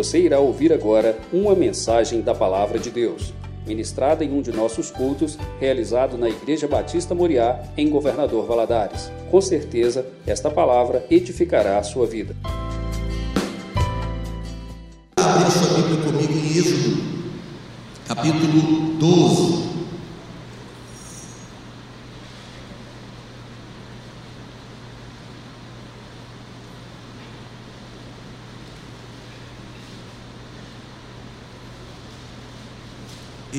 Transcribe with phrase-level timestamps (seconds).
[0.00, 3.34] Você irá ouvir agora uma mensagem da Palavra de Deus,
[3.66, 9.12] ministrada em um de nossos cultos, realizado na Igreja Batista Moriá, em Governador Valadares.
[9.30, 12.34] Com certeza, esta palavra edificará a sua vida.
[15.18, 17.02] Abra sua Bíblia comigo em Êxodo,
[18.08, 19.69] capítulo 12.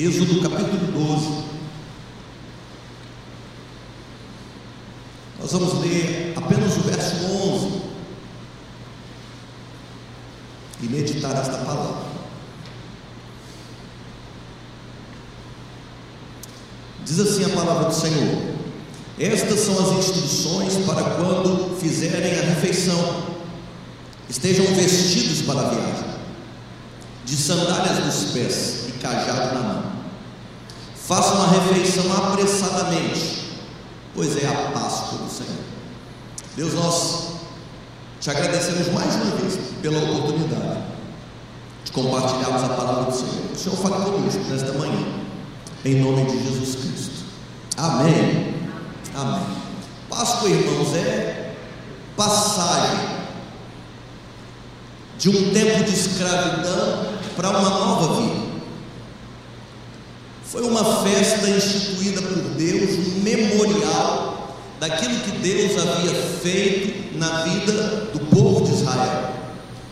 [0.04, 1.44] Êxodo capítulo 12.
[5.38, 7.82] Nós vamos ler apenas o verso 11
[10.82, 12.02] e meditar esta palavra.
[17.04, 18.56] Diz assim a palavra do Senhor:
[19.20, 23.36] Estas são as instruções para quando fizerem a refeição,
[24.28, 26.08] estejam vestidos para a viagem,
[27.24, 29.81] de sandálias nos pés e cajado na mão.
[31.14, 33.58] Façam a refeição apressadamente,
[34.14, 35.62] pois é a Páscoa do Senhor.
[36.56, 37.32] Deus, nós
[38.18, 40.84] te agradecemos mais uma vez pela oportunidade
[41.84, 43.52] de compartilharmos a palavra do Senhor.
[43.52, 45.04] O Senhor fale conosco nesta manhã,
[45.84, 47.26] em nome de Jesus Cristo.
[47.76, 48.54] Amém.
[49.14, 49.46] Amém.
[50.08, 51.56] Páscoa, irmãos, é
[52.16, 53.06] passagem
[55.18, 58.41] de um tempo de escravidão para uma nova vida.
[60.52, 68.10] Foi uma festa instituída por Deus, um memorial daquilo que Deus havia feito na vida
[68.12, 69.32] do povo de Israel.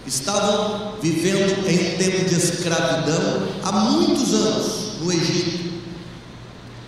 [0.07, 5.81] Estavam vivendo em tempo de escravidão há muitos anos no Egito.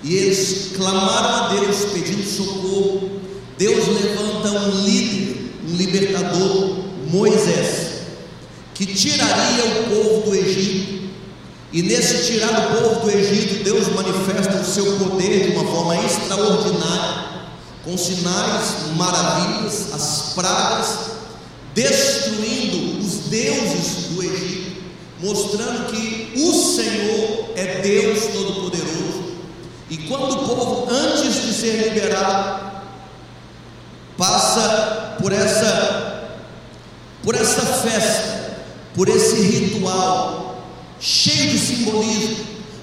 [0.03, 3.23] E eles clamaram a Deus pedindo socorro.
[3.56, 6.77] Deus levanta um líder, um libertador,
[7.11, 8.03] Moisés,
[8.75, 11.02] que tiraria o povo do Egito
[11.73, 15.97] e nesse tirar o povo do Egito, Deus manifesta o seu poder de uma forma
[16.05, 17.33] extraordinária,
[17.83, 20.99] com sinais, maravilhas, as pragas,
[21.75, 24.83] destruindo os deuses do Egito,
[25.22, 29.33] mostrando que o Senhor é Deus Todo-Poderoso.
[29.89, 32.71] E quando o povo, antes de ser liberado,
[34.19, 36.28] passa por essa,
[37.22, 38.59] por essa festa,
[38.94, 40.52] por esse ritual,
[41.03, 42.37] cheio de simbolismo,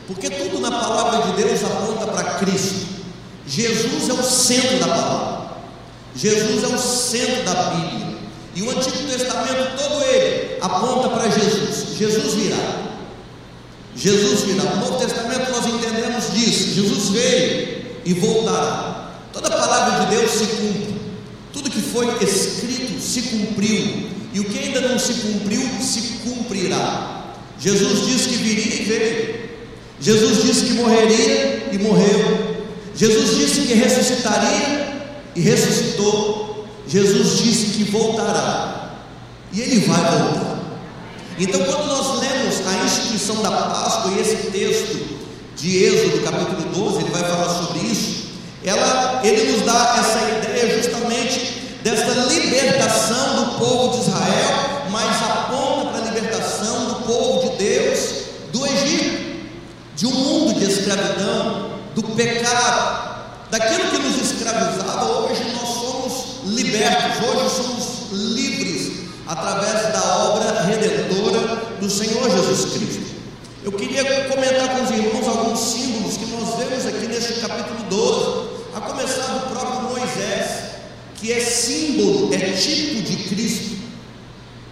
[0.05, 2.99] porque tudo na palavra de Deus aponta para Cristo.
[3.47, 5.51] Jesus é o centro da palavra,
[6.13, 8.17] Jesus é o centro da Bíblia,
[8.55, 11.97] e o Antigo Testamento todo ele aponta para Jesus.
[11.97, 12.57] Jesus virá,
[13.95, 14.63] Jesus virá.
[14.63, 16.73] No Novo Testamento nós entendemos disso.
[16.73, 19.11] Jesus veio e voltará.
[19.31, 20.95] Toda a palavra de Deus se cumpre,
[21.53, 27.18] tudo que foi escrito se cumpriu, e o que ainda não se cumpriu se cumprirá.
[27.59, 29.49] Jesus disse que viria e veio.
[29.99, 32.65] Jesus disse que morreria e morreu.
[32.95, 34.89] Jesus disse que ressuscitaria
[35.35, 36.65] e ressuscitou.
[36.87, 38.99] Jesus disse que voltará.
[39.51, 40.59] E ele vai voltar.
[41.37, 45.19] Então, quando nós lemos a instituição da Páscoa e esse texto
[45.55, 48.29] de Êxodo, capítulo 12, ele vai falar sobre isso.
[48.63, 55.91] Ela, ele nos dá essa ideia justamente desta libertação do povo de Israel, mas aponta
[55.91, 57.99] para a libertação do povo de Deus
[58.51, 59.47] do Egito,
[59.95, 65.05] de um mundo de escravidão, do pecado, daquilo que nos escravizava.
[65.21, 68.91] Hoje nós somos libertos, hoje somos livres
[69.27, 71.39] através da obra redentora
[71.79, 73.09] do Senhor Jesus Cristo.
[73.63, 78.49] Eu queria comentar com os irmãos alguns símbolos que nós vemos aqui neste capítulo 12,
[78.75, 80.69] a começar do próprio Moisés
[81.15, 83.77] que é símbolo, é tipo de Cristo.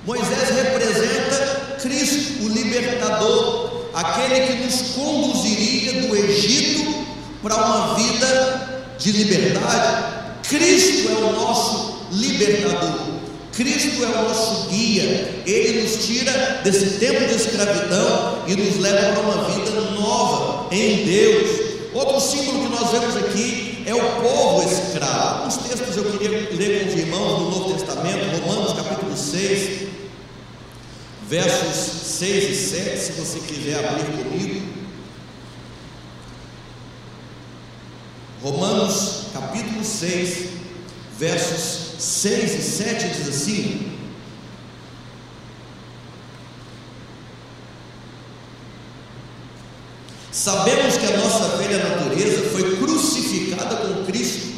[0.05, 3.66] Moisés representa Cristo, o libertador,
[3.97, 7.05] aquele que nos conduziria do Egito
[7.41, 10.03] para uma vida de liberdade.
[10.47, 13.07] Cristo é o nosso libertador.
[13.53, 19.13] Cristo é o nosso guia, ele nos tira desse tempo de escravidão e nos leva
[19.13, 21.49] para uma vida nova em Deus.
[21.91, 25.39] Outro símbolo que nós vemos aqui é o povo escravo.
[25.39, 29.87] Alguns textos eu queria ler com os irmãos no Novo Testamento, Romanos capítulo 6,
[31.27, 31.75] versos
[32.17, 34.65] 6 e 7, se você quiser abrir comigo.
[38.41, 40.49] Romanos capítulo 6,
[41.19, 43.97] versos 6 e 7 diz assim:
[50.31, 54.53] Sabemos que a nossa velha natureza foi crucificada com Cristo,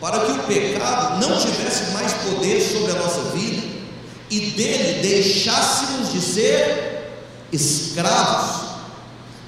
[0.00, 3.67] para que o pecado não tivesse mais poder sobre a nossa vida,
[4.30, 7.10] e dele deixássemos de ser
[7.52, 8.68] escravos.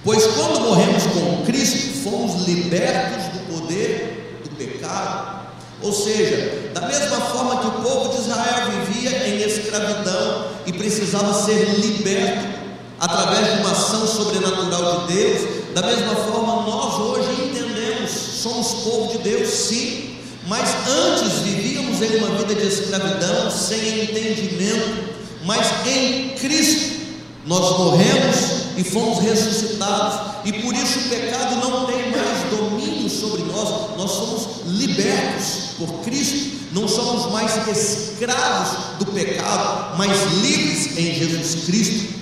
[0.02, 5.40] Pois quando morremos com Cristo, fomos libertos do poder do pecado.
[5.82, 11.32] Ou seja, da mesma forma que o povo de Israel vivia em escravidão e precisava
[11.34, 12.60] ser liberto
[12.98, 19.12] através de uma ação sobrenatural de Deus, da mesma forma nós hoje entendemos, somos povo
[19.12, 20.09] de Deus, sim,
[20.50, 25.14] mas antes vivíamos em uma vida de escravidão, sem entendimento,
[25.44, 27.02] mas em Cristo
[27.46, 28.36] nós morremos
[28.76, 34.10] e fomos ressuscitados, e por isso o pecado não tem mais domínio sobre nós, nós
[34.10, 40.10] somos libertos por Cristo, não somos mais escravos do pecado, mas
[40.42, 42.12] livres em Jesus Cristo.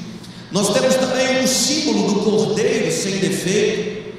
[0.53, 4.13] Nós temos também um símbolo do cordeiro sem defeito,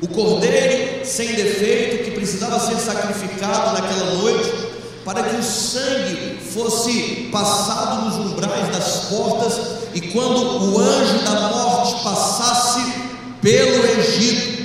[0.00, 0.79] o cordeiro
[1.10, 4.50] sem defeito que precisava ser sacrificado naquela noite,
[5.04, 9.54] para que o sangue fosse passado nos umbrais das portas,
[9.92, 12.80] e quando o anjo da morte passasse
[13.42, 14.60] pelo Egito,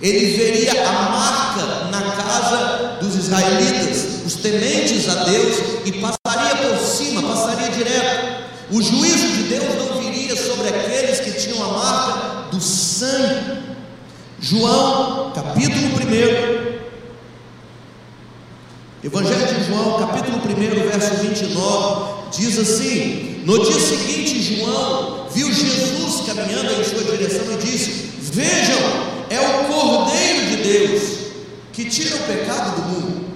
[0.00, 6.78] ele veria a marca na casa dos israelitas, os tementes a Deus, e passaria por
[6.78, 8.40] cima, passaria direto.
[8.70, 13.60] O juízo de Deus não viria sobre aqueles que tinham a marca do sangue.
[14.42, 16.80] João, capítulo 1.
[19.04, 26.26] Evangelho de João, capítulo 1, verso 29, diz assim: No dia seguinte, João viu Jesus
[26.26, 28.78] caminhando em sua direção e disse: Vejam,
[29.28, 31.02] é o Cordeiro de Deus
[31.74, 33.30] que tira o pecado do mundo.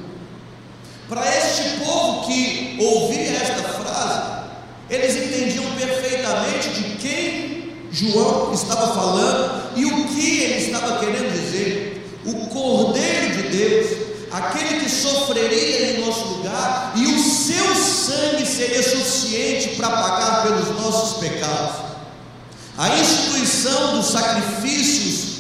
[1.07, 4.45] Para este povo que ouvia esta frase,
[4.89, 7.63] eles entendiam perfeitamente de quem
[7.94, 12.20] João estava falando e o que ele estava querendo dizer.
[12.26, 13.91] O Cordeiro de Deus,
[14.32, 20.70] aquele que sofreria em nosso lugar, e o seu sangue seria suficiente para pagar pelos
[20.81, 21.85] nossos pecados.
[22.76, 25.35] A instituição dos sacrifícios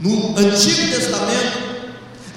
[0.00, 1.61] no Antigo Testamento,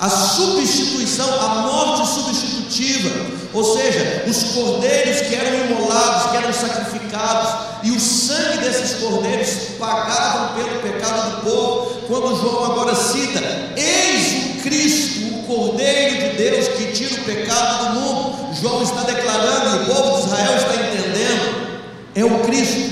[0.05, 3.09] a substituição, a morte substitutiva,
[3.51, 7.49] ou seja, os cordeiros que eram imolados, que eram sacrificados,
[7.81, 9.49] e o sangue desses cordeiros
[9.79, 12.01] pagavam pelo pecado do povo.
[12.07, 13.41] Quando João agora cita:
[13.75, 18.55] Eis o Cristo, o Cordeiro de Deus que tira o pecado do mundo.
[18.61, 21.81] João está declarando, e o povo de Israel está entendendo:
[22.13, 22.91] é o Cristo,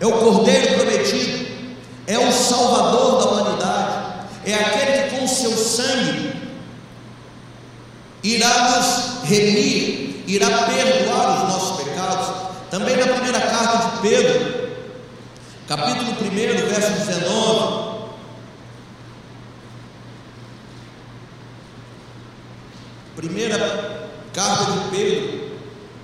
[0.00, 1.52] é o Cordeiro prometido
[2.06, 3.92] é o Salvador da humanidade,
[4.44, 4.91] é aquele
[5.22, 6.32] com seu sangue
[8.24, 12.26] irá nos remir, irá perdoar os nossos pecados.
[12.70, 14.72] Também na primeira carta de Pedro,
[15.68, 16.26] capítulo 1,
[16.68, 17.82] verso 19.
[23.14, 25.50] Primeira carta de Pedro,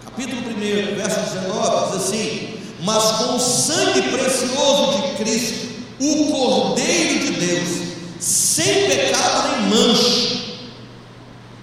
[0.05, 5.69] capítulo 1, verso 19, diz assim: Mas com o sangue precioso de Cristo,
[5.99, 7.88] o Cordeiro de Deus,
[8.21, 10.39] sem pecado nem mancha.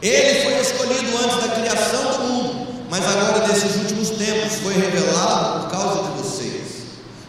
[0.01, 5.61] Ele foi escolhido antes da criação do mundo, mas agora nesses últimos tempos foi revelado
[5.61, 6.61] por causa de vocês.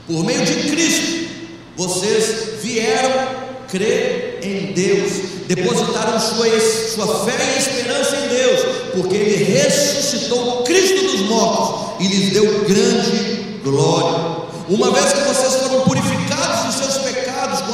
[0.07, 1.29] Por meio de Cristo,
[1.77, 5.13] vocês vieram crer em Deus,
[5.49, 6.47] depositaram sua,
[6.95, 8.61] sua fé e esperança em Deus,
[8.95, 14.37] porque Ele ressuscitou Cristo dos mortos e lhes deu grande glória.
[14.69, 17.06] Uma vez que vocês foram purificados dos seus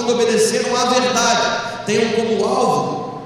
[0.02, 3.22] quando obedeceram à verdade, tenham como alvo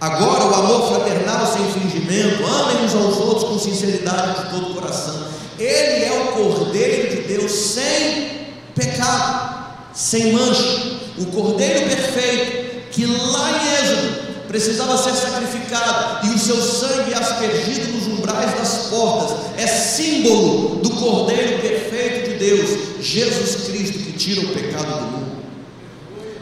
[0.00, 4.74] agora o amor fraternal sem fingimento, amem uns aos outros com sinceridade de todo o
[4.74, 5.28] coração.
[5.58, 13.50] Ele é o Cordeiro de Deus sem pecado, sem mancha, o Cordeiro perfeito que lá
[13.50, 19.66] em Êxodo precisava ser sacrificado e o seu sangue aspergido nos umbrais das portas é
[19.66, 25.33] símbolo do Cordeiro perfeito de Deus Jesus Cristo que tira o pecado do mundo.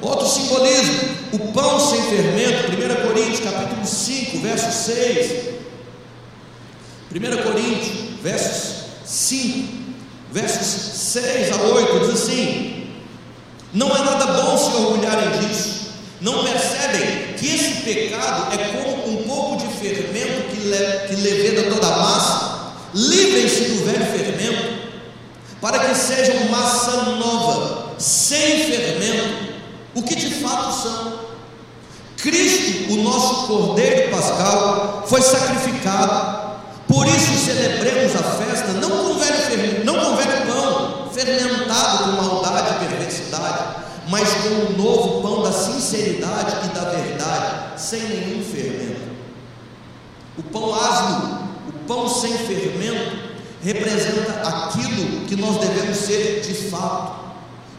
[0.03, 5.53] Outro simbolismo, o pão sem fermento, 1 Coríntios capítulo 5, verso 6.
[7.15, 9.69] 1 Coríntios, versos 5,
[10.33, 12.89] versos 6 a 8, diz assim:
[13.73, 15.83] Não é nada bom se orgulharem disso.
[16.21, 21.71] Não percebem que esse pecado é como um pouco de fermento que, le, que leveda
[21.71, 22.73] toda a massa?
[22.95, 24.83] Livrem-se do velho fermento
[25.61, 29.53] para que sejam massa nova, sem fermento,
[29.95, 31.21] o que de fato são.
[32.17, 36.53] Cristo, nosso Cordeiro Pascal, foi sacrificado,
[36.89, 42.71] por isso celebremos a festa não com velho, não com velho pão, fermentado com maldade
[42.71, 43.77] e perversidade,
[44.09, 49.13] mas com o novo pão da sinceridade e da verdade, sem nenhum fermento.
[50.37, 53.17] O pão asno, o pão sem fermento,
[53.63, 57.23] representa aquilo que nós devemos ser de fato.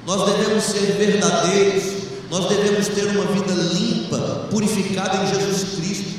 [0.05, 6.13] Nós devemos ser verdadeiros, nós devemos ter uma vida limpa, purificada em Jesus Cristo.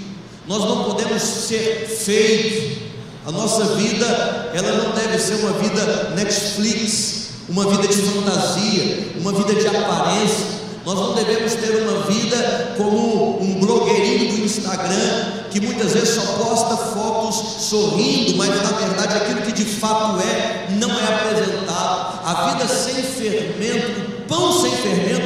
[0.46, 2.78] Nós não podemos ser feios.
[3.26, 9.32] A nossa vida, ela não deve ser uma vida Netflix, uma vida de fantasia, uma
[9.32, 10.64] vida de aparência.
[10.84, 16.20] Nós não devemos ter uma vida como um blogueirinho do Instagram, que muitas vezes só
[16.32, 22.20] posta fotos sorrindo, mas na verdade aquilo que de fato é, não é apresentado.
[22.26, 25.23] A vida sem fermento, o pão sem fermento.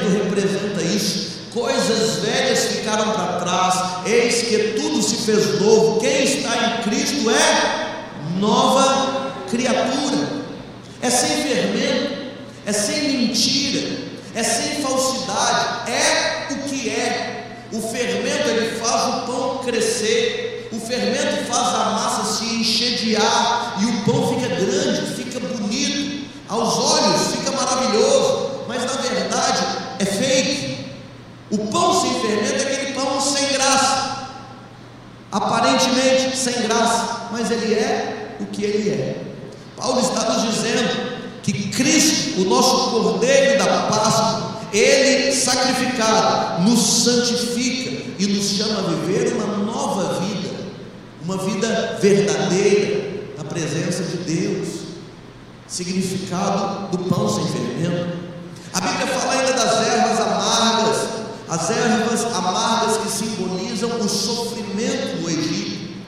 [1.89, 5.99] Coisas velhas ficaram para trás, eis que tudo se fez novo.
[5.99, 8.05] Quem está em Cristo é
[8.39, 10.29] nova criatura,
[11.01, 12.35] é sem fermento,
[12.67, 13.89] é sem mentira,
[14.35, 17.57] é sem falsidade, é o que é.
[17.73, 23.17] O fermento ele faz o pão crescer, o fermento faz a massa se encher de
[23.17, 29.88] ar e o pão fica grande, fica bonito, aos olhos fica maravilhoso, mas na verdade.
[31.51, 34.29] O pão sem fermento é aquele pão sem graça,
[35.33, 39.25] aparentemente sem graça, mas ele é o que ele é.
[39.77, 48.13] Paulo está nos dizendo que Cristo, o nosso Cordeiro da Páscoa, ele sacrificado, nos santifica
[48.19, 50.51] e nos chama a viver uma nova vida,
[51.25, 54.69] uma vida verdadeira na presença de Deus.
[55.67, 58.19] Significado do pão sem fermento.
[58.75, 61.18] A Bíblia fala ainda das ervas amargas,
[61.49, 65.99] as ervas amargas que simbolizam o sofrimento no Egito.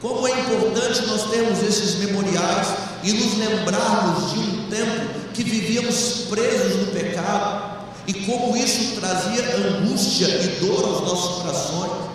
[0.00, 2.68] Como é importante nós termos esses memoriais
[3.02, 7.70] e nos lembrarmos de um tempo que vivíamos presos no pecado
[8.06, 12.10] e como isso trazia angústia e dor aos nossos corações.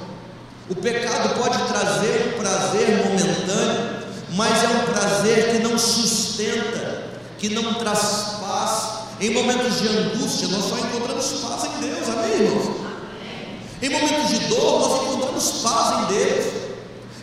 [0.68, 4.00] O pecado pode trazer um prazer momentâneo,
[4.32, 7.04] mas é um prazer que não sustenta,
[7.38, 8.95] que não traz paz.
[9.20, 12.76] Em momentos de angústia, nós só encontramos paz em Deus, amém, irmãos?
[13.82, 16.46] Em momentos de dor, nós encontramos paz em Deus.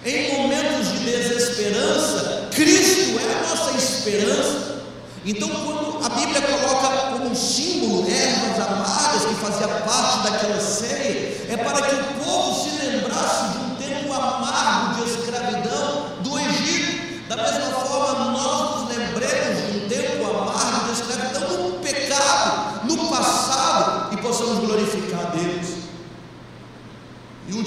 [0.04, 4.82] Em momentos de desesperança, Cristo é a nossa esperança.
[5.25, 11.56] Então, quando a Bíblia coloca como símbolo ervas amargas que fazia parte daquela ceia, é
[11.56, 14.91] para que o povo se lembrasse de um tempo amargo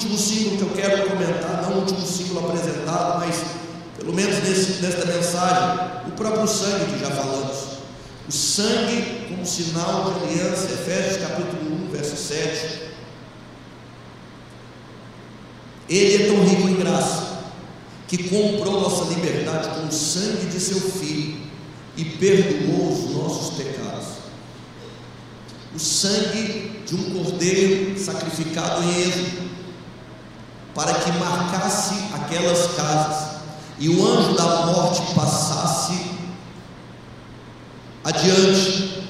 [0.05, 3.43] último símbolo que eu quero comentar, não o último símbolo apresentado, mas
[3.97, 7.75] pelo menos nesse, nesta mensagem, o próprio sangue que já falamos.
[8.27, 12.85] O sangue como sinal de aliança, Efésios capítulo 1, verso 7.
[15.89, 17.39] Ele é tão rico em graça
[18.07, 21.39] que comprou nossa liberdade com o sangue de seu filho
[21.97, 24.05] e perdoou os nossos pecados.
[25.73, 29.44] O sangue de um cordeiro sacrificado em Êxodo
[30.75, 33.35] para que marcasse aquelas casas
[33.79, 36.11] e o anjo da morte passasse
[38.03, 39.03] adiante,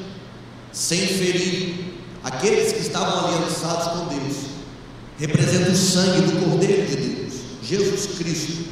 [0.71, 4.37] sem ferir aqueles que estavam aliançados com Deus,
[5.17, 8.69] representa o sangue do Cordeiro de Deus, Jesus Cristo,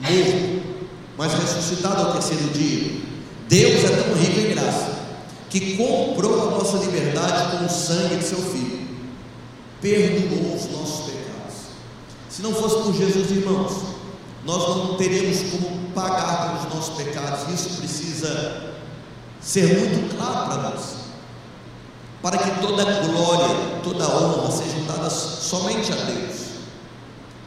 [0.00, 0.62] morto,
[1.16, 3.02] mas ressuscitado ao terceiro dia.
[3.48, 4.94] Deus é tão rico em graça
[5.50, 8.88] que comprou a nossa liberdade com o sangue de seu Filho,
[9.80, 11.23] perdoou os nossos pecados.
[12.34, 13.72] Se não fosse por Jesus, irmãos,
[14.44, 17.48] nós não teríamos como pagar pelos nossos pecados.
[17.48, 18.74] Isso precisa
[19.40, 20.82] ser muito claro para nós.
[22.20, 26.34] Para que toda glória, toda honra sejam dadas somente a Deus.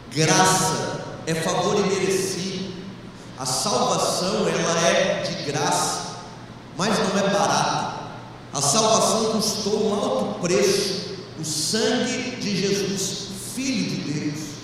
[0.10, 2.74] Graça é favor imerecido.
[3.38, 6.15] A salvação ela é de graça,
[6.77, 7.94] mas não é barata.
[8.53, 14.57] A salvação custou um alto preço, o sangue de Jesus, Filho de Deus.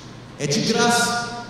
[0.44, 1.46] É de graça,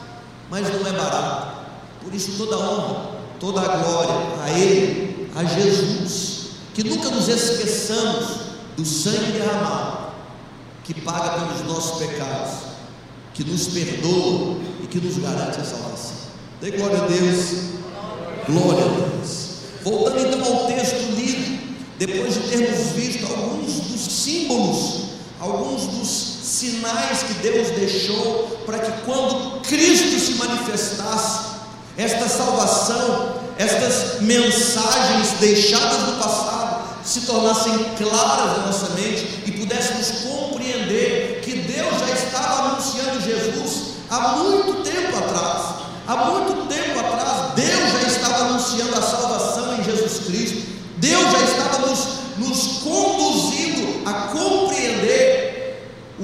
[0.52, 1.66] mas não é barato.
[2.04, 6.50] Por isso, toda honra, toda a glória a Ele, a Jesus.
[6.76, 8.38] Que nunca nos esqueçamos
[8.78, 10.14] do sangue derramado,
[10.84, 12.52] que paga pelos nossos pecados,
[13.34, 16.18] que nos perdoa e que nos garante a salvação.
[16.62, 17.48] Dê glória a Deus.
[18.48, 19.54] Glória a Deus.
[19.84, 21.64] Voltando então ao texto lido,
[21.98, 25.06] depois de termos visto alguns dos símbolos,
[25.40, 31.54] alguns dos sinais que Deus deixou para que quando Cristo se manifestasse,
[31.98, 40.12] esta salvação, estas mensagens deixadas do passado se tornassem claras na nossa mente e pudéssemos
[40.22, 45.84] compreender que Deus já estava anunciando Jesus há muito tempo atrás.
[46.06, 50.68] Há muito tempo atrás, Deus já estava anunciando a salvação em Jesus Cristo.
[50.98, 52.08] Deus já estava nos,
[52.38, 54.53] nos conduzindo a compreender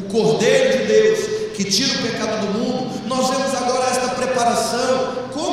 [0.09, 1.19] Cordeiro de Deus,
[1.55, 5.29] que tira o pecado do mundo, nós vemos agora esta preparação.
[5.33, 5.48] Como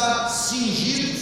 [0.00, 1.20] Tá estar cingidos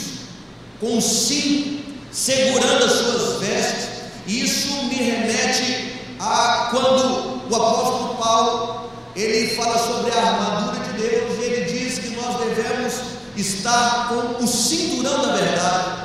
[0.78, 3.88] com sim, segurando as suas vestes.
[4.24, 11.38] Isso me remete a quando o apóstolo Paulo ele fala sobre a armadura de Deus
[11.38, 12.94] e ele diz que nós devemos
[13.36, 16.02] estar com o cinturão da verdade,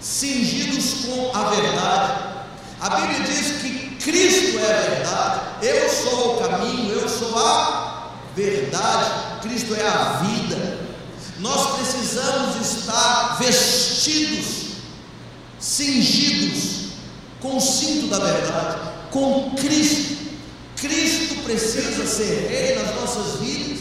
[0.00, 2.12] cingidos com a verdade.
[2.80, 8.12] A Bíblia diz que Cristo é a verdade, eu sou o caminho, eu sou a
[8.34, 9.10] verdade,
[9.42, 10.71] Cristo é a vida,
[11.42, 14.76] nós precisamos estar vestidos,
[15.58, 16.92] cingidos
[17.40, 18.78] com o cinto da verdade,
[19.10, 20.18] com Cristo.
[20.76, 23.80] Cristo precisa ser rei nas nossas vidas.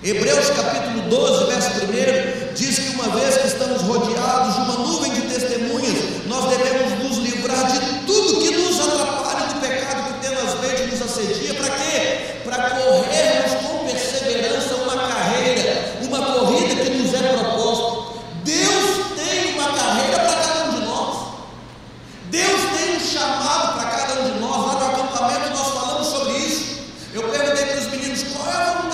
[0.00, 1.70] Hebreus capítulo 12, verso
[2.50, 5.65] 1 diz que uma vez que estamos rodeados de uma nuvem de testemunhas,
[28.16, 28.85] is wild.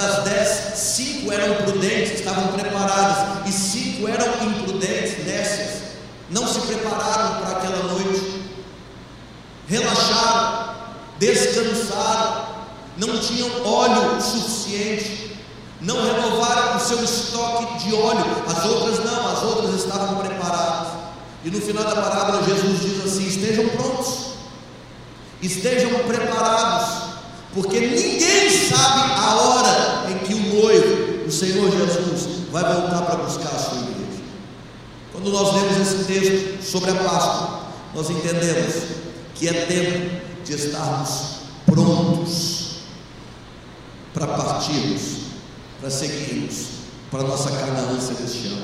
[0.00, 5.82] das dez, cinco eram prudentes, estavam preparadas, e cinco eram imprudentes, dessas,
[6.30, 8.42] não se prepararam para aquela noite,
[9.66, 10.74] relaxaram,
[11.18, 12.46] descansaram,
[12.96, 15.36] não tinham óleo suficiente,
[15.80, 20.88] não renovaram o seu estoque de óleo, as outras não, as outras estavam preparadas.
[21.44, 24.32] E no final da parábola, Jesus diz assim: estejam prontos,
[25.40, 26.97] estejam preparados,
[27.54, 33.16] porque ninguém sabe a hora em que o noivo, o Senhor Jesus, vai voltar para
[33.16, 34.22] buscar a sua igreja.
[35.12, 37.60] Quando nós lemos esse texto sobre a Páscoa,
[37.94, 38.74] nós entendemos
[39.34, 42.78] que é tempo de estarmos prontos
[44.14, 45.02] para partirmos,
[45.80, 46.78] para seguirmos
[47.10, 48.58] para nossa Canaã celestial.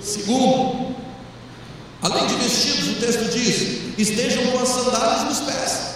[0.00, 0.96] Segundo,
[2.02, 5.91] além de vestidos, o texto diz: estejam com as sandálias nos pés.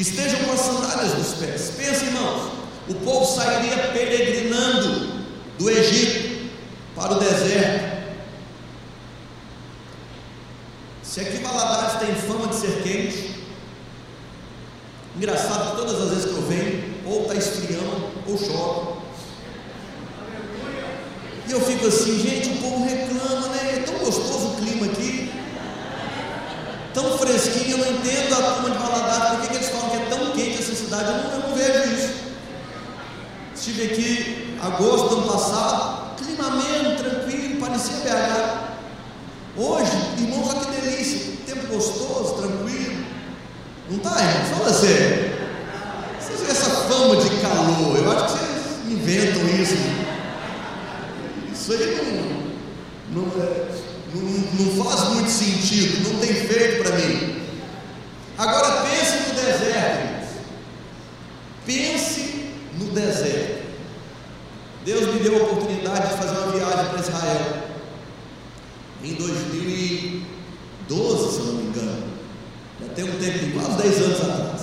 [0.00, 1.72] Estejam com as sandálias nos pés.
[1.76, 2.52] Pensa, irmãos,
[2.88, 5.26] o povo sairia peregrinando
[5.58, 6.48] do Egito
[6.96, 7.90] para o deserto.
[11.02, 13.44] Se aqui Valadares tem fama de ser quente,
[15.16, 19.00] engraçado que todas as vezes que eu venho, ou está esfriando ou chove.
[21.46, 23.74] E eu fico assim, gente, o povo reclama, né?
[23.76, 24.99] É tão gostoso o clima aqui,
[27.00, 30.06] tão fresquinho, eu não entendo a turma de Valadares, por que, eles falam que é
[30.10, 31.04] tão quente essa cidade?
[31.06, 32.10] Eu não, eu não vejo isso.
[33.54, 38.70] Estive aqui agosto do ano passado, clima ameno, tranquilo, parecia BH.
[39.56, 43.04] Hoje, irmãos, olha que delícia, tempo gostoso, tranquilo.
[43.88, 44.58] Não está, irmão?
[44.58, 45.40] Fala sério.
[46.20, 49.74] Vocês essa fama de calor, eu acho que vocês inventam isso.
[51.52, 52.44] Isso aí
[53.12, 53.30] não, não,
[54.14, 57.42] não, não faz muito sentido, não tem feito para mim.
[58.38, 60.30] Agora pense no deserto.
[61.66, 63.60] Pense no deserto.
[64.84, 67.68] Deus me deu a oportunidade de fazer uma viagem para Israel
[69.04, 72.02] em 2012, se eu não me engano.
[72.80, 74.60] Já tem um tempo, quase 10 anos atrás.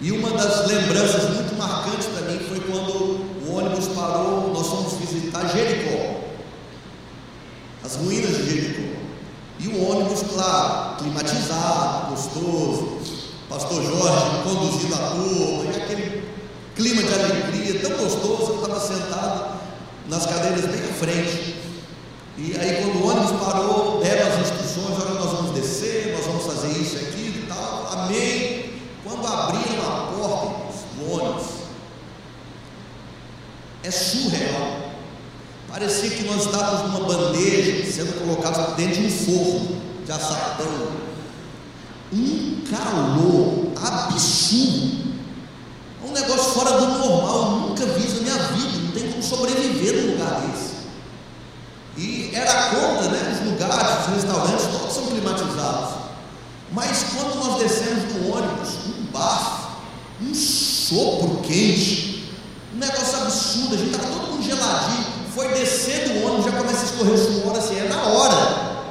[0.00, 4.92] E uma das lembranças muito marcantes para mim foi quando o ônibus parou, nós fomos
[4.94, 6.17] visitar Jericó,
[7.88, 8.98] as ruínas de Jericó.
[9.60, 12.98] E o ônibus, claro, climatizado, gostoso,
[13.48, 16.22] Pastor Jorge conduzindo a turma, e aquele
[16.76, 19.58] clima de alegria tão gostoso, eu estava sentado
[20.06, 21.56] nas cadeiras bem à frente.
[22.36, 26.44] E aí quando o ônibus parou, deram as instruções, olha, nós vamos descer, nós vamos
[26.44, 27.88] fazer isso aqui e tal.
[27.90, 28.74] Amém.
[29.02, 31.46] Quando abriram a porta do ônibus,
[33.82, 34.88] é surreal.
[35.68, 37.57] Parecia que nós estávamos numa bandeja
[37.98, 40.88] sendo colocados dentro de um forno de açatão.
[42.12, 45.08] Um calor absurdo.
[46.04, 47.42] Um negócio fora do normal.
[47.42, 48.78] Eu nunca vi isso na minha vida.
[48.84, 50.78] Não tem como sobreviver num lugar desse.
[51.96, 53.32] E era conta, né?
[53.32, 55.94] Os lugares, os restaurantes, todos são climatizados.
[56.70, 59.72] Mas quando nós descemos do ônibus, um bafo,
[60.22, 62.32] um sopro quente,
[62.72, 66.80] um negócio absurdo, a gente estava todo mundo geladinho, foi descer do ônibus, já começa
[66.80, 68.88] a escorrer suor assim, é na hora.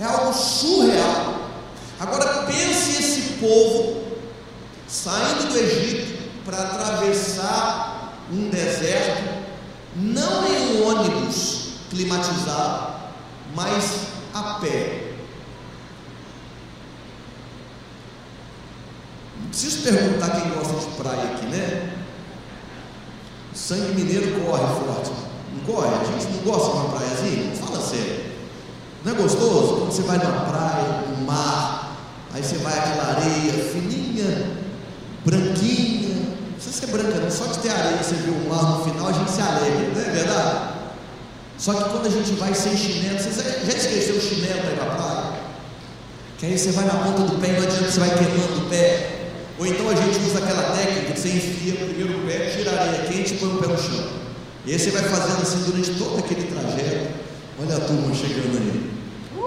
[0.00, 1.50] É algo surreal.
[1.98, 4.00] Agora pense esse povo
[4.86, 9.42] saindo do Egito para atravessar um deserto,
[9.96, 12.94] não em um ônibus climatizado,
[13.52, 15.14] mas a pé.
[19.40, 21.96] Não preciso perguntar quem gosta de praia aqui, né?
[23.52, 25.29] O sangue mineiro corre forte.
[25.52, 25.88] Não corre?
[25.88, 27.54] A gente não gosta de uma praiazinha?
[27.56, 28.30] Fala sério.
[29.04, 29.76] Não é gostoso?
[29.76, 31.96] Quando você vai numa praia, no mar,
[32.32, 34.50] aí você vai aquela areia fininha,
[35.24, 36.16] branquinha.
[36.16, 37.30] Não precisa ser branca, não.
[37.30, 40.00] Só de ter areia, você vê o mar no final, a gente se alegra, não
[40.00, 40.70] é verdade?
[41.56, 44.96] Só que quando a gente vai sem chinelo, você já esqueceu o chinelo para ir
[44.96, 45.40] praia?
[46.38, 48.68] Que aí você vai na ponta do pé e não adianta, você vai queimando o
[48.70, 49.18] pé.
[49.58, 52.82] Ou então a gente usa aquela técnica que você enfia primeiro o pé, tira a
[52.82, 54.19] areia quente e põe o pé no chão.
[54.66, 57.08] E aí você vai fazendo assim durante todo aquele trajeto.
[57.62, 58.90] Olha a turma chegando aí.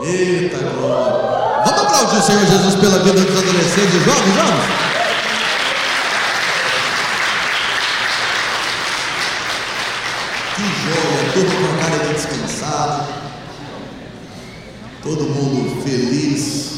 [0.05, 1.63] Eita glória!
[1.65, 4.65] Vamos aplaudir o Senhor Jesus pela vida dos adolescentes e jovens, vamos?
[10.55, 11.33] Que joia!
[11.33, 13.05] Turma com a cara de descansada.
[15.03, 16.73] Todo mundo feliz.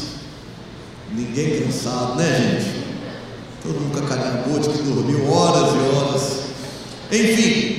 [1.12, 2.84] Ninguém cansado, né, gente?
[3.62, 6.36] Todo mundo com a carinha boa de que dormiu horas e horas.
[7.10, 7.75] Enfim,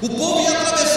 [0.00, 0.87] o povo ia atravessar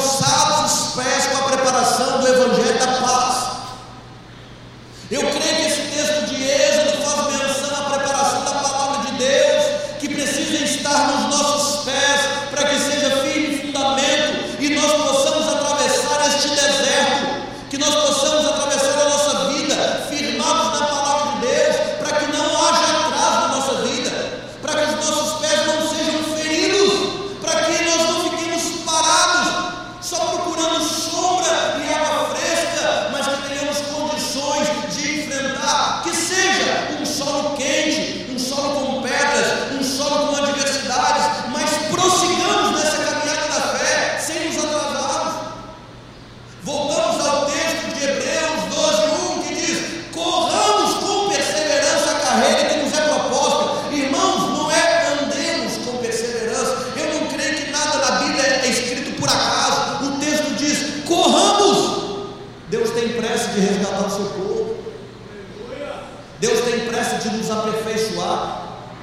[0.00, 1.39] calçados os pés com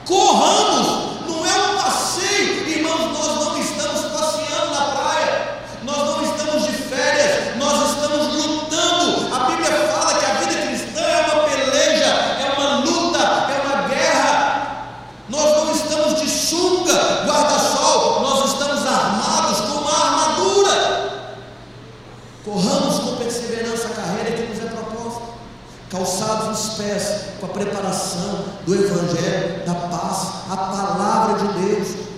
[0.07, 0.76] Corramos,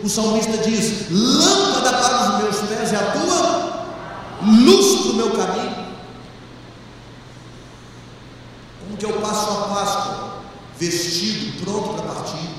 [0.04, 3.70] O salmista diz: Lâmpada para os meus pés é a tua
[4.42, 5.86] luz para o meu caminho.
[8.82, 10.30] Como que eu passo a Páscoa?
[10.80, 12.50] Vestido, pronto para partir,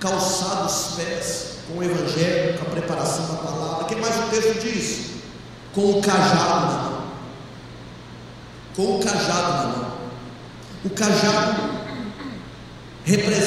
[0.00, 3.84] calçado os pés com o Evangelho, com a preparação da palavra.
[3.84, 5.10] O que mais o texto diz?
[5.72, 7.02] Com o cajado na mão.
[8.74, 9.92] Com o cajado na mão.
[10.84, 11.76] O cajado
[13.04, 13.45] representa.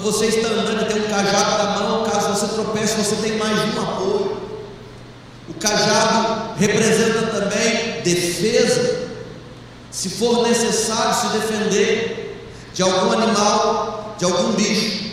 [0.00, 3.36] Quando você está andando e tem um cajado na mão, caso você tropece, você tem
[3.36, 4.40] mais de um apoio.
[5.46, 9.08] O cajado representa também defesa.
[9.90, 15.10] Se for necessário se defender de algum animal, de algum bicho,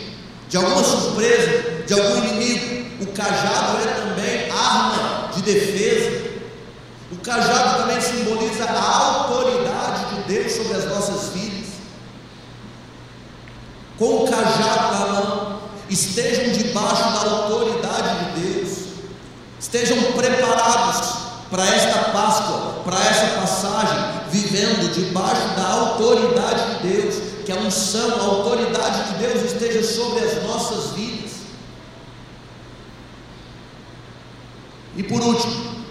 [0.48, 6.30] de alguma surpresa, de algum inimigo, o cajado é também arma de defesa.
[7.12, 11.47] O cajado também simboliza a autoridade de Deus sobre as nossas vidas.
[13.98, 18.78] Com o cajado na mão, estejam debaixo da autoridade de Deus,
[19.58, 23.98] estejam preparados para esta Páscoa, para essa passagem,
[24.30, 30.24] vivendo debaixo da autoridade de Deus, que a unção, a autoridade de Deus esteja sobre
[30.24, 31.32] as nossas vidas.
[34.96, 35.84] E por último,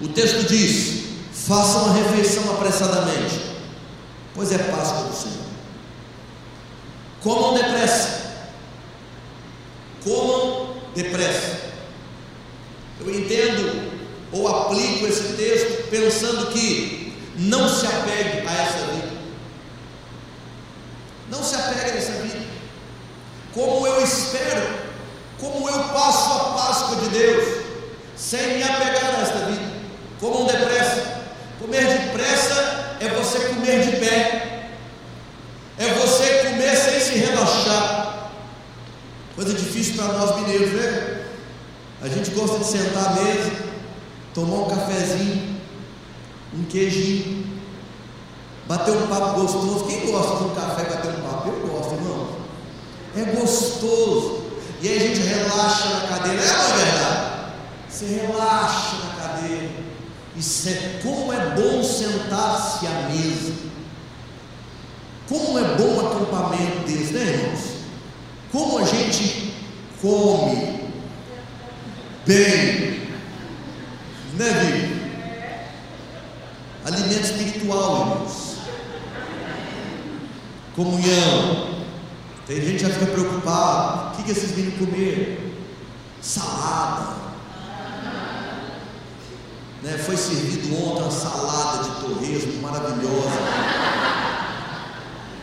[0.00, 3.40] o texto diz: façam a refeição apressadamente,
[4.34, 5.43] pois é Páscoa do Senhor.
[7.24, 8.20] Comam depressa,
[10.04, 11.58] comam depressa.
[13.00, 13.92] Eu entendo
[14.30, 19.14] ou aplico esse texto pensando que não se apegue a essa vida.
[21.30, 22.44] Não se apegue a essa vida.
[23.54, 24.84] Como eu espero,
[25.40, 27.64] como eu passo a Páscoa de Deus,
[28.16, 29.72] sem me apegar a esta vida.
[30.20, 31.22] Comam depressa.
[31.58, 34.68] Comer depressa é você comer de pé.
[35.78, 38.30] É você comer sem se relaxar.
[39.44, 41.26] Coisa difícil para nós mineiros, né?
[42.00, 43.52] A gente gosta de sentar à mesa,
[44.32, 45.60] tomar um cafezinho,
[46.54, 47.44] um queijinho,
[48.66, 49.84] bater um papo gostoso.
[49.84, 51.48] Quem gosta de um café e bater um papo?
[51.50, 52.28] Eu gosto, irmão.
[53.14, 54.44] É gostoso.
[54.80, 56.42] E aí a gente relaxa na cadeira.
[56.42, 57.52] É uma verdade.
[57.86, 59.70] Você relaxa na cadeira.
[60.38, 63.52] Isso é como é bom sentar-se à mesa.
[65.28, 67.73] Como é bom um acampamento desse, né, irmãos?
[68.54, 69.52] Como a gente
[70.00, 70.80] come
[72.24, 73.08] bem,
[74.34, 75.04] né, Vitor?
[76.84, 78.58] Alimento espiritual, irmãos.
[80.76, 81.84] Comunhão.
[82.46, 84.12] Tem gente que já fica preocupado.
[84.12, 85.36] O que, que esses meninos comeram?
[86.22, 87.16] Salada.
[89.82, 89.98] Né?
[89.98, 93.93] Foi servido ontem uma salada de torresmo maravilhosa.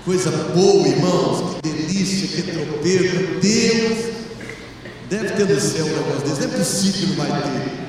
[0.04, 1.58] Coisa boa, irmãos.
[1.62, 3.04] Que delícia, que tropeiro.
[3.04, 4.12] Meu Deus.
[5.10, 6.48] Deve ter no céu um negócio desse.
[6.48, 7.82] Não é possível que não vai ter.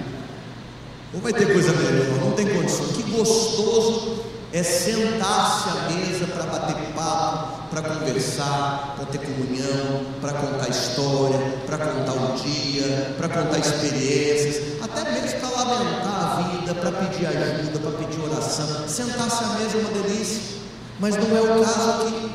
[1.14, 2.87] Ou vai ter coisa melhor, não tem condição.
[2.88, 10.33] Que gostoso é sentar-se à mesa para bater papo, para conversar, para ter comunhão, para
[10.33, 16.75] contar história, para contar o dia, para contar experiências, até mesmo para lamentar a vida,
[16.75, 18.88] para pedir ajuda, para pedir oração.
[18.88, 20.62] Sentar-se à mesa é uma delícia,
[21.03, 22.31] mas não é o caso aqui.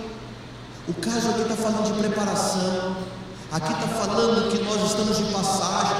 [0.90, 2.98] O caso aqui está falando de preparação,
[3.50, 5.98] aqui está falando que nós estamos de passagem.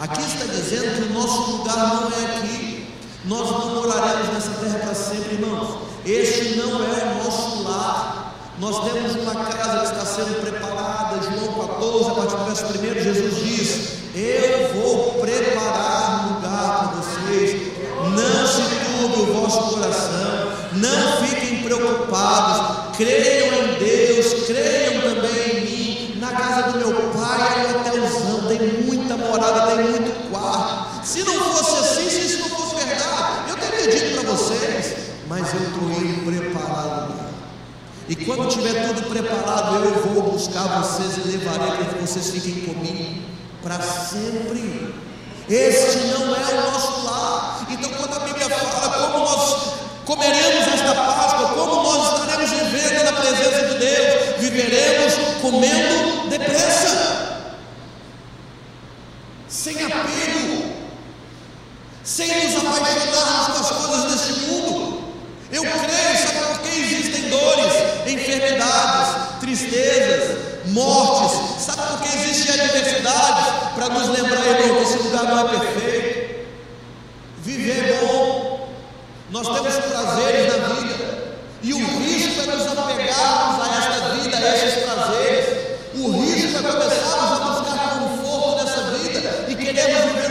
[0.00, 2.88] Aqui está dizendo que o nosso lugar não é aqui.
[3.24, 5.78] Nós não moraremos nessa terra para sempre, irmãos.
[6.04, 8.34] Este não é o nosso lar.
[8.58, 11.22] Nós temos uma casa que está sendo preparada.
[11.22, 17.00] João 14, a partir do verso 1, Jesus diz: Eu vou preparar um lugar para
[17.00, 17.72] vocês.
[17.96, 20.48] Não se turbe o vosso coração.
[20.72, 22.96] Não fiquem preocupados.
[22.96, 24.46] Creiam em Deus.
[24.46, 26.20] Creiam também em mim.
[26.20, 28.48] Na casa do meu pai é um hotelzão.
[28.48, 31.06] Tem muita morada, tem muito quarto.
[31.06, 34.96] Se não fosse assim, se isso não fosse verdade, eu teria dito para vocês.
[35.28, 37.28] Mas eu estou indo preparar o lugar.
[38.08, 42.74] E quando tiver tudo preparado, eu vou buscar vocês e levarei para que vocês fiquem
[42.74, 43.22] comigo
[43.62, 44.94] para sempre.
[45.48, 47.66] Este não é o nosso lar.
[47.70, 53.12] Então, quando a Bíblia fala como nós comeremos esta Páscoa, como nós estaremos vivendo na
[53.12, 57.42] presença de Deus, viveremos comendo depressa,
[59.46, 60.72] sem apego,
[62.02, 65.04] sem nos apaixonarmos com as coisas deste mundo.
[65.52, 67.72] Eu creio, sabe por que existem dores,
[68.06, 71.64] enfermidades, tristezas, mortes?
[71.66, 73.44] Sabe por que existem adversidades?
[73.74, 76.48] Para nos lembrar, irmão, que esse lugar não é perfeito.
[77.42, 78.57] Viver bom.
[79.30, 81.18] Nós temos prazeres na vida.
[81.62, 85.46] E o risco é nos apegarmos a esta vida, a estes prazeres.
[85.96, 90.27] O risco é começarmos a buscar conforto nessa vida e queremos viver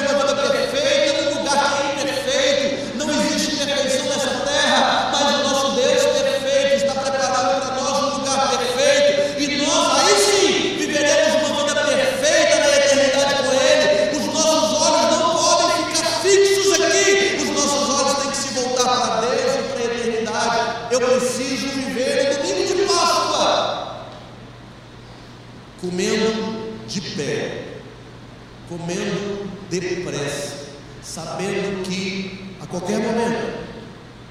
[28.78, 30.68] comendo depressa,
[31.04, 33.58] sabendo que a qualquer momento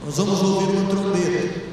[0.04, 1.66] nós vamos ouvir uma trombeta.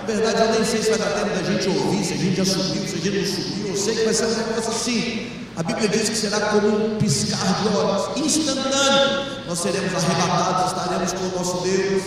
[0.00, 2.36] Na verdade, eu nem sei se vai dar tempo da gente ouvir, se a gente
[2.36, 3.68] já subiu, se a gente não subiu.
[3.68, 5.30] Eu sei que vai ser um negócio assim.
[5.56, 9.44] A Bíblia diz que será como um piscar de olhos, instantâneo.
[9.46, 12.02] Nós seremos arrebatados, estaremos com o nosso Deus.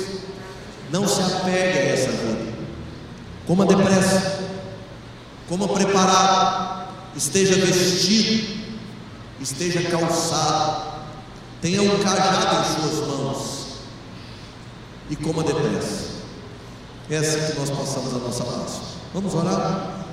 [0.91, 2.53] Não se apegue a essa vida.
[3.45, 4.43] Coma depressa
[5.47, 8.62] coma preparado, esteja vestido,
[9.43, 11.03] esteja calçado,
[11.61, 13.67] tenha um cajado em suas mãos
[15.09, 16.13] e coma depressa.
[17.09, 18.87] Essa que nós passamos a nossa Páscoa.
[19.13, 20.05] Vamos orar?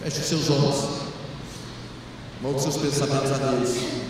[0.00, 0.84] Feche os seus olhos,
[2.42, 4.08] volte seus pensamentos a Deus.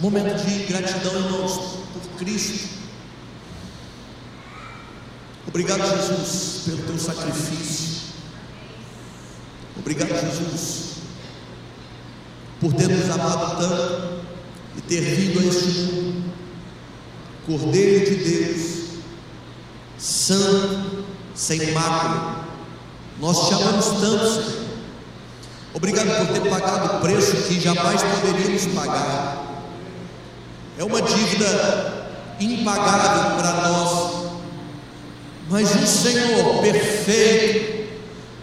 [0.00, 1.52] Momento de gratidão, irmãos,
[1.92, 2.78] por Cristo.
[5.48, 7.87] Obrigado, Jesus, pelo teu sacrifício.
[9.90, 10.96] Obrigado, Jesus,
[12.60, 14.20] por ter nos amado tanto
[14.76, 16.34] e ter vindo a este mundo.
[17.46, 18.80] Cordeiro de Deus,
[19.96, 21.04] santo,
[21.34, 22.44] sem mácula.
[23.18, 24.58] Nós te amamos tanto, Senhor.
[25.72, 29.64] Obrigado por ter pagado o preço que jamais poderíamos pagar.
[30.76, 34.28] É uma dívida impagável para nós.
[35.48, 37.78] Mas o Senhor perfeito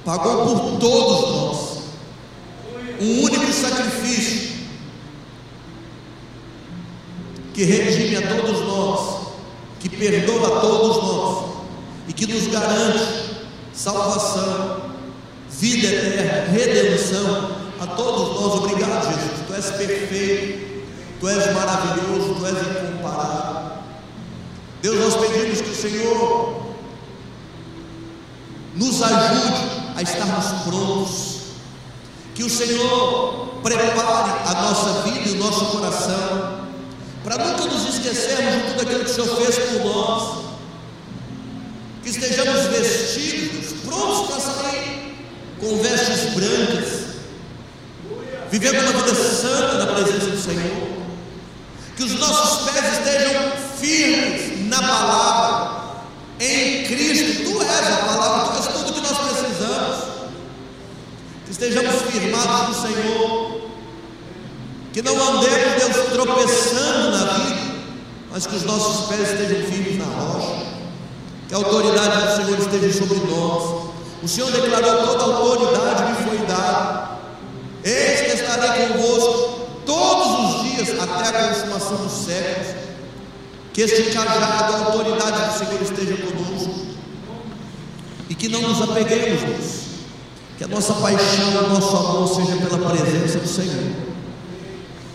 [0.06, 1.45] pagou por todos nós
[3.00, 4.56] um único sacrifício
[7.54, 9.28] que redime a todos nós,
[9.80, 11.46] que perdoa a todos nós
[12.08, 13.36] e que nos garante
[13.74, 14.92] salvação,
[15.50, 18.54] vida eterna, redenção a todos nós.
[18.56, 19.48] Obrigado, Jesus.
[19.48, 20.86] Tu és perfeito,
[21.20, 23.56] tu és maravilhoso, tu és incomparável.
[24.82, 26.66] Deus, nós pedimos que o Senhor
[28.76, 29.64] nos ajude
[29.96, 31.35] a estarmos prontos.
[32.36, 36.66] Que o Senhor prepare a nossa vida e o nosso coração
[37.26, 40.46] para nunca nos esquecermos de tudo aquilo que o Senhor fez por nós.
[42.04, 45.26] Que estejamos vestidos, prontos para sair
[45.60, 47.06] com vestes brancas,
[48.52, 50.88] vivendo uma vida santa na presença do Senhor.
[51.98, 55.96] Que os nossos pés estejam firmes na palavra,
[56.40, 57.44] em Cristo.
[57.44, 60.04] Tu és a palavra, tu és tudo que nós precisamos.
[61.34, 63.62] Que estejamos firmados no Senhor.
[64.94, 67.76] Que não andemos, Deus, tropeçando na vida,
[68.32, 70.66] mas que os nossos pés estejam firmes na rocha.
[71.48, 73.86] Que a autoridade do Senhor esteja sobre nós.
[74.24, 77.20] O Senhor declarou: toda a autoridade me foi dada.
[77.84, 82.86] Eis que estarei convosco todos os dias até a consumação dos séculos.
[83.74, 86.86] Que este cajado, a autoridade do Senhor esteja conosco.
[88.30, 89.85] E que não nos apeguemos nisso.
[90.58, 93.92] Que a nossa paixão, o nosso amor seja pela presença do Senhor.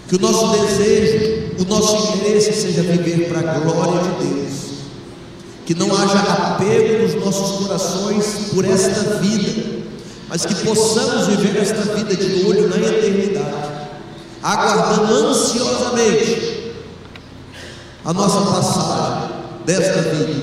[0.09, 4.51] Que o nosso desejo, o nosso interesse seja viver para a glória de Deus.
[5.65, 9.85] Que não haja apego nos nossos corações por esta vida,
[10.29, 13.71] mas que possamos viver esta vida de olho na eternidade
[14.43, 16.73] aguardando ansiosamente
[18.05, 19.37] a nossa passagem
[19.67, 20.43] desta vida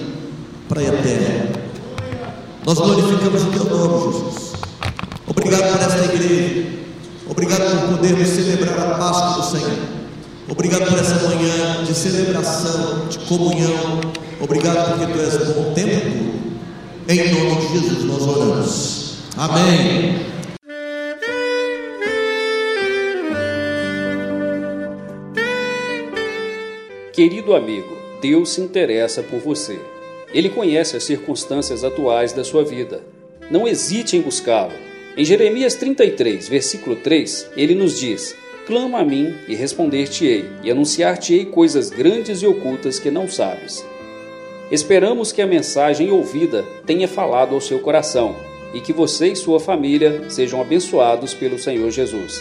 [0.69, 1.57] para a eterna.
[2.65, 4.46] Nós glorificamos o teu nome, Jesus.
[5.27, 6.65] Obrigado por esta igreja.
[7.29, 9.79] Obrigado por podermos celebrar a Páscoa do Senhor.
[10.49, 13.99] Obrigado por essa manhã de celebração, de comunhão.
[14.39, 16.37] Obrigado porque tu és bom o tempo todo.
[17.09, 19.13] Em nome de Jesus nós oramos.
[19.35, 20.25] Amém.
[27.13, 29.79] Querido amigo, Deus se interessa por você.
[30.33, 33.01] Ele conhece as circunstâncias atuais da sua vida.
[33.49, 34.86] Não hesite em buscá-lo.
[35.17, 38.35] Em Jeremias 33, versículo 3, ele nos diz:
[38.67, 43.83] Clama a mim e responder-te-ei, e anunciar-te-ei coisas grandes e ocultas que não sabes.
[44.69, 48.35] Esperamos que a mensagem ouvida tenha falado ao seu coração
[48.75, 52.39] e que você e sua família sejam abençoados pelo Senhor Jesus.